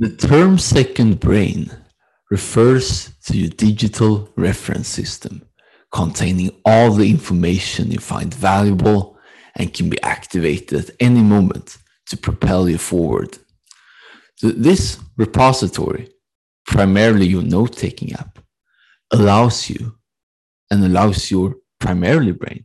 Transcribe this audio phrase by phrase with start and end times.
[0.00, 1.70] The term second brain
[2.30, 5.42] refers to your digital reference system
[5.92, 9.18] containing all the information you find valuable
[9.56, 11.76] and can be activated at any moment
[12.06, 13.36] to propel you forward.
[14.40, 16.08] This repository,
[16.66, 18.38] primarily your note taking app,
[19.12, 19.98] allows you
[20.70, 22.64] and allows your primarily brain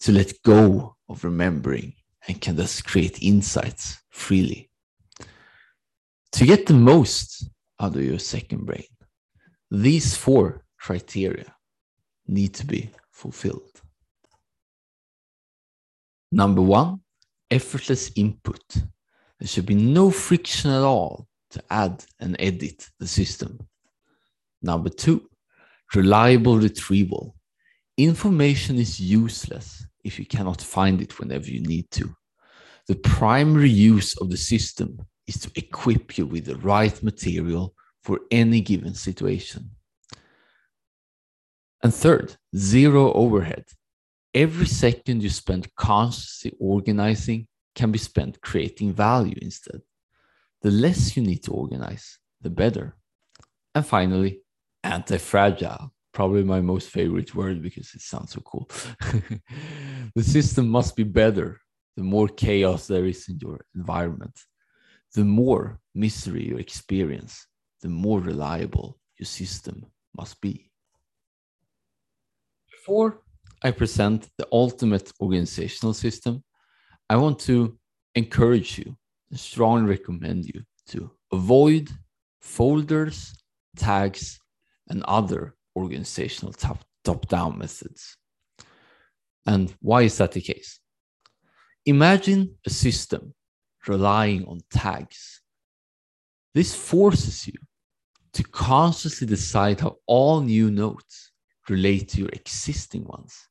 [0.00, 1.94] to let go of remembering
[2.26, 4.67] and can thus create insights freely.
[6.32, 7.48] To get the most
[7.80, 8.84] out of your second brain,
[9.70, 11.54] these four criteria
[12.26, 13.80] need to be fulfilled.
[16.30, 17.00] Number one,
[17.50, 18.62] effortless input.
[19.38, 23.58] There should be no friction at all to add and edit the system.
[24.60, 25.28] Number two,
[25.94, 27.34] reliable retrieval.
[27.96, 32.14] Information is useless if you cannot find it whenever you need to.
[32.86, 34.98] The primary use of the system
[35.28, 39.70] is to equip you with the right material for any given situation.
[41.82, 43.66] And third, zero overhead.
[44.34, 49.80] Every second you spend consciously organizing can be spent creating value instead.
[50.62, 52.96] The less you need to organize, the better.
[53.74, 54.40] And finally,
[54.82, 55.92] anti fragile.
[56.12, 58.68] Probably my most favorite word because it sounds so cool.
[60.16, 61.60] the system must be better
[61.98, 64.38] the more chaos there is in your environment.
[65.14, 67.46] The more misery you experience,
[67.80, 70.70] the more reliable your system must be.
[72.70, 73.20] Before
[73.62, 76.44] I present the ultimate organizational system,
[77.10, 77.78] I want to
[78.14, 78.96] encourage you
[79.30, 81.90] and strongly recommend you to avoid
[82.40, 83.34] folders,
[83.76, 84.38] tags,
[84.88, 88.16] and other organizational top, top down methods.
[89.46, 90.80] And why is that the case?
[91.86, 93.34] Imagine a system
[93.88, 95.40] relying on tags.
[96.54, 97.54] This forces you
[98.32, 101.32] to consciously decide how all new notes
[101.68, 103.48] relate to your existing ones.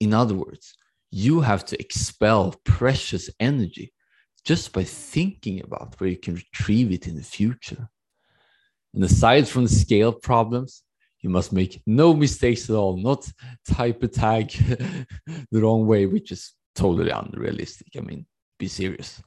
[0.00, 0.74] In other words,
[1.10, 3.92] you have to expel precious energy
[4.44, 7.88] just by thinking about where you can retrieve it in the future.
[8.94, 10.82] And aside from the scale problems,
[11.20, 13.28] you must make no mistakes at all, not
[13.68, 14.50] type a tag
[15.50, 17.88] the wrong way, which is totally unrealistic.
[17.96, 18.26] I mean,
[18.58, 19.22] be serious.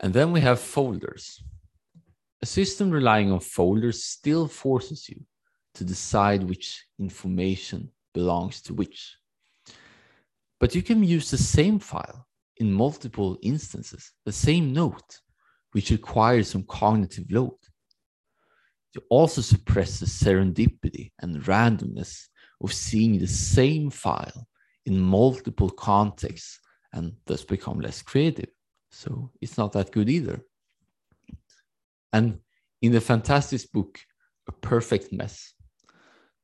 [0.00, 1.42] and then we have folders.
[2.42, 5.20] A system relying on folders still forces you
[5.74, 9.16] to decide which information belongs to which.
[10.58, 12.26] But you can use the same file
[12.56, 15.20] in multiple instances, the same note,
[15.72, 17.56] which requires some cognitive load.
[18.94, 22.26] You also suppress the serendipity and randomness
[22.62, 24.46] of seeing the same file
[24.86, 26.58] in multiple contexts
[26.92, 28.48] and thus become less creative.
[28.90, 30.40] So it's not that good either.
[32.12, 32.40] And
[32.82, 34.00] in the fantastic book,
[34.48, 35.52] A Perfect Mess,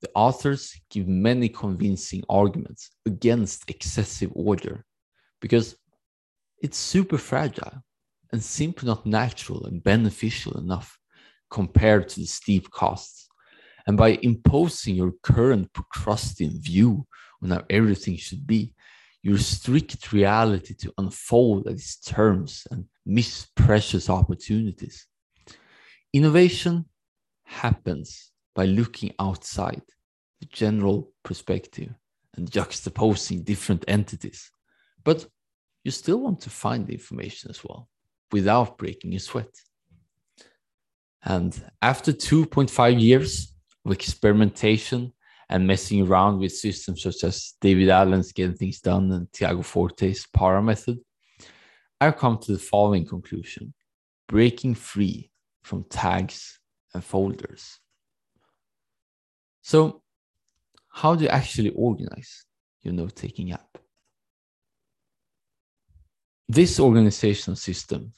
[0.00, 4.84] the authors give many convincing arguments against excessive order
[5.40, 5.76] because
[6.62, 7.82] it's super fragile
[8.32, 10.98] and simply not natural and beneficial enough
[11.50, 13.28] compared to the steep costs.
[13.86, 17.06] And by imposing your current Procrustean view
[17.42, 18.72] on how everything should be,
[19.22, 25.06] you restrict reality to unfold at its terms and miss precious opportunities.
[26.12, 26.84] Innovation
[27.44, 29.82] happens by looking outside
[30.40, 31.92] the general perspective
[32.36, 34.50] and juxtaposing different entities.
[35.04, 35.26] But
[35.84, 37.88] you still want to find the information as well
[38.32, 39.54] without breaking a sweat.
[41.24, 43.52] And after 2.5 years
[43.84, 45.12] of experimentation
[45.48, 50.26] and messing around with systems such as David Allen's Getting Things Done and Tiago Forte's
[50.26, 50.98] PARA method,
[52.00, 53.72] I've come to the following conclusion
[54.28, 55.30] breaking free
[55.62, 56.58] from tags
[56.94, 57.78] and folders.
[59.62, 60.02] So,
[60.88, 62.44] how do you actually organize
[62.82, 63.78] your note taking app?
[66.48, 68.12] This organizational system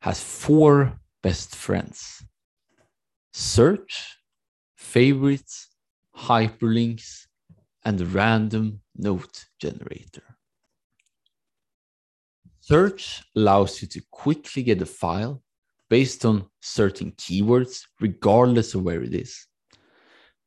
[0.00, 2.24] has four best friends
[3.32, 4.18] search,
[4.76, 5.68] favorites,
[6.16, 7.26] hyperlinks,
[7.84, 10.22] and random note generator.
[12.60, 15.42] Search allows you to quickly get a file
[15.90, 19.46] based on certain keywords, regardless of where it is.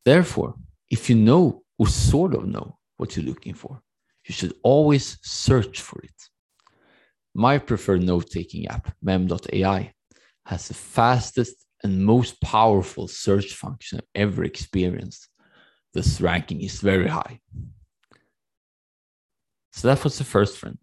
[0.05, 0.55] Therefore,
[0.89, 3.81] if you know or sort of know what you're looking for,
[4.25, 6.19] you should always search for it.
[7.33, 9.93] My preferred note taking app, mem.ai,
[10.45, 15.27] has the fastest and most powerful search function I've ever experienced
[15.95, 17.39] this ranking is very high.
[19.71, 20.77] So that was the first friend.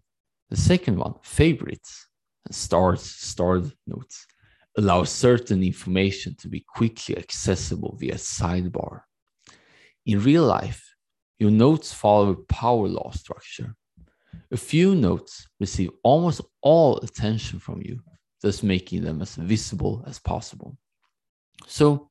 [0.50, 2.08] The second one, favorites.
[2.44, 4.26] and start starred notes
[4.76, 9.02] allow certain information to be quickly accessible via sidebar.
[10.06, 10.94] In real life,
[11.38, 13.74] your notes follow a power law structure.
[14.50, 18.00] A few notes receive almost all attention from you,
[18.40, 20.76] thus making them as visible as possible.
[21.66, 22.10] So,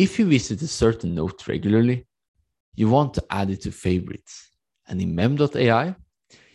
[0.00, 2.06] if you visit a certain note regularly,
[2.74, 4.50] you want to add it to favorites.
[4.88, 5.94] And in mem.ai,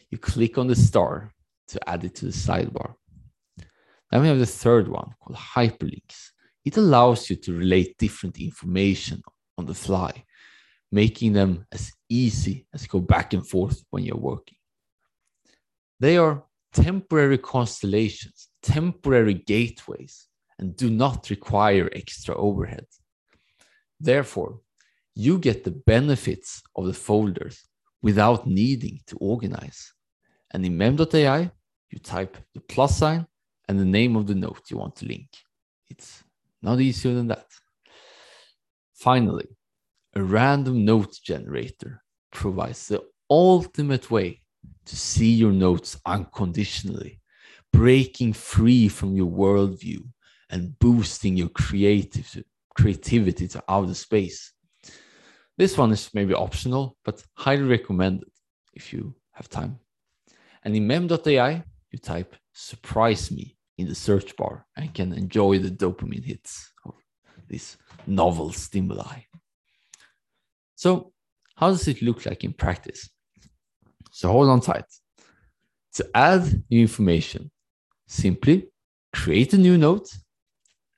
[0.10, 1.32] you click on the star
[1.68, 2.96] to add it to the sidebar.
[4.10, 6.32] Then we have the third one called hyperlinks.
[6.64, 9.22] It allows you to relate different information
[9.60, 10.24] on the fly,
[10.92, 14.58] making them as easy as go back and forth when you're working.
[16.00, 16.44] They are
[16.74, 20.28] temporary constellations, temporary gateways,
[20.58, 22.88] and do not require extra overhead.
[24.00, 24.60] Therefore,
[25.16, 27.64] you get the benefits of the folders
[28.02, 29.94] without needing to organize.
[30.52, 31.52] And in mem.ai,
[31.90, 33.26] you type the plus sign
[33.68, 35.30] and the name of the note you want to link.
[35.88, 36.24] It's
[36.62, 37.48] not easier than that.
[38.94, 39.48] Finally,
[40.16, 42.02] a random note generator
[42.32, 44.42] provides the ultimate way
[44.86, 47.20] to see your notes unconditionally,
[47.74, 50.02] breaking free from your worldview
[50.50, 52.44] and boosting your creative,
[52.76, 54.52] creativity to outer space.
[55.58, 58.30] This one is maybe optional, but highly recommended
[58.74, 59.80] if you have time.
[60.64, 65.70] And in mem.ai, you type surprise me in the search bar and can enjoy the
[65.70, 66.96] dopamine hits of
[67.48, 67.78] this
[68.08, 69.20] novel stimuli.
[70.76, 71.14] So,
[71.56, 73.10] how does it look like in practice?
[74.12, 74.86] So, hold on tight.
[75.94, 77.52] To add new information,
[78.08, 78.68] simply
[79.14, 80.10] create a new note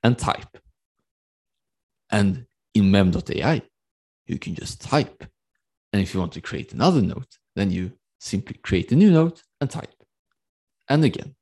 [0.02, 0.58] and type.
[2.10, 3.62] And in mem.ai,
[4.26, 5.24] you can just type.
[5.92, 9.42] And if you want to create another note, then you simply create a new note
[9.60, 9.94] and type.
[10.88, 11.34] And again,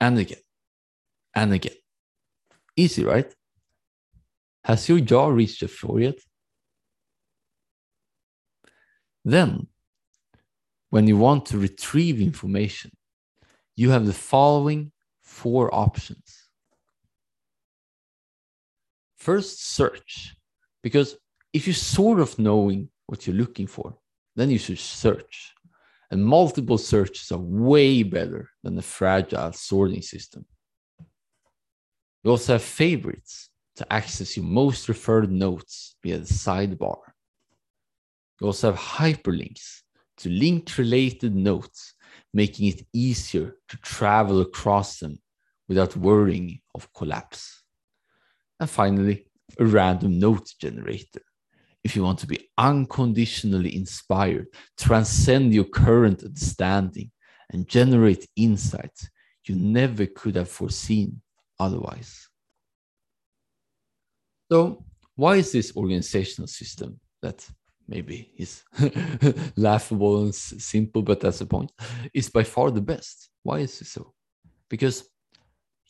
[0.00, 0.40] and again
[1.34, 1.76] and again.
[2.76, 3.32] Easy, right?
[4.64, 6.18] Has your jaw reached the floor yet?
[9.24, 9.68] Then,
[10.90, 12.90] when you want to retrieve information,
[13.76, 16.49] you have the following four options.
[19.20, 20.34] First, search,
[20.82, 21.16] because
[21.52, 23.98] if you're sort of knowing what you're looking for,
[24.34, 25.52] then you should search.
[26.10, 30.46] And multiple searches are way better than a fragile sorting system.
[32.24, 36.98] You also have favorites to access your most referred notes via the sidebar.
[38.40, 39.82] You also have hyperlinks
[40.18, 41.94] to link related notes,
[42.32, 45.18] making it easier to travel across them
[45.68, 47.59] without worrying of collapse.
[48.60, 49.26] And finally,
[49.58, 51.22] a random note generator.
[51.82, 54.48] If you want to be unconditionally inspired,
[54.78, 57.10] transcend your current understanding,
[57.52, 59.08] and generate insights
[59.46, 61.20] you never could have foreseen
[61.58, 62.28] otherwise.
[64.52, 64.84] So,
[65.16, 67.46] why is this organizational system that
[67.88, 68.62] maybe is
[69.56, 71.72] laughable and simple, but that's the point,
[72.14, 73.30] is by far the best?
[73.42, 74.12] Why is it so?
[74.68, 75.08] Because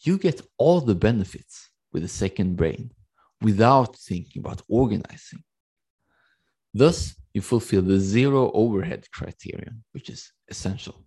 [0.03, 2.91] you get all the benefits with a second brain
[3.41, 5.43] without thinking about organizing.
[6.73, 11.05] Thus, you fulfill the zero overhead criterion, which is essential.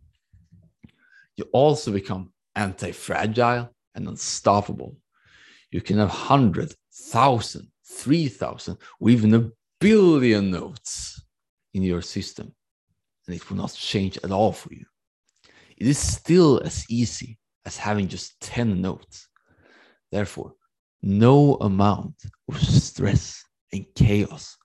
[1.38, 4.97] You also become anti fragile and unstoppable.
[5.71, 9.49] You can have 100, 1,000, 3,000, or even a
[9.80, 11.21] billion notes
[11.73, 12.54] in your system,
[13.28, 14.85] and it will not change at all for you.
[15.78, 19.28] It is still as easy as having just 10 notes.
[20.11, 20.54] Therefore,
[21.04, 22.16] no amount
[22.50, 24.57] of stress and chaos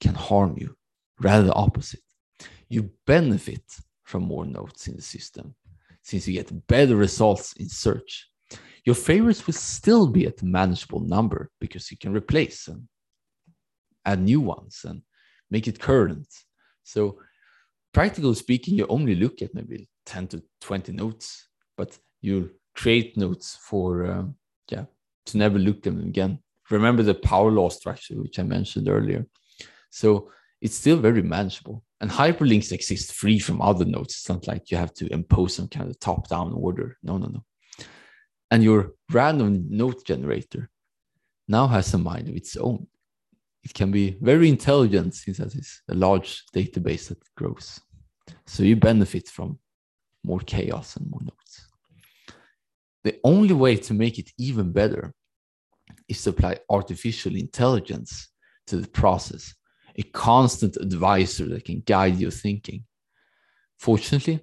[0.00, 0.76] can harm you.
[1.20, 2.00] Rather, the opposite.
[2.68, 3.64] You benefit
[4.02, 5.54] from more notes in the system
[6.02, 8.28] since you get better results in search
[8.84, 12.86] your favorites will still be at a manageable number because you can replace and
[14.04, 15.02] add new ones and
[15.50, 16.28] make it current.
[16.82, 17.18] So,
[17.92, 23.56] practically speaking, you only look at maybe 10 to 20 notes, but you create notes
[23.58, 24.36] for, um,
[24.70, 24.84] yeah,
[25.26, 26.38] to never look them again.
[26.70, 29.26] Remember the power law structure, which I mentioned earlier.
[29.90, 30.30] So,
[30.64, 31.84] it's still very manageable.
[32.00, 34.14] And hyperlinks exist free from other notes.
[34.14, 36.96] It's not like you have to impose some kind of top down order.
[37.02, 37.44] No, no, no.
[38.50, 40.70] And your random note generator
[41.48, 42.86] now has a mind of its own.
[43.62, 47.80] It can be very intelligent since it is a large database that grows.
[48.46, 49.58] So you benefit from
[50.22, 51.43] more chaos and more nodes.
[53.04, 55.12] The only way to make it even better
[56.08, 58.28] is to apply artificial intelligence
[58.66, 59.54] to the process,
[59.96, 62.84] a constant advisor that can guide your thinking.
[63.78, 64.40] Fortunately,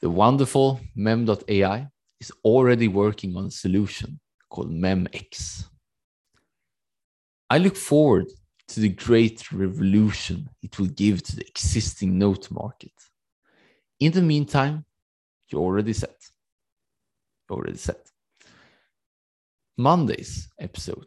[0.00, 1.88] the wonderful mem.ai
[2.20, 5.64] is already working on a solution called MEMX.
[7.48, 8.26] I look forward
[8.68, 12.92] to the great revolution it will give to the existing note market.
[14.00, 14.84] In the meantime,
[15.48, 16.16] you're already set.
[17.50, 18.10] Already set.
[19.78, 21.06] Monday's episode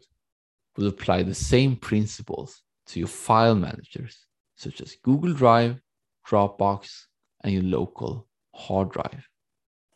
[0.76, 5.80] will apply the same principles to your file managers, such as Google Drive,
[6.26, 7.06] Dropbox,
[7.42, 9.28] and your local hard drive.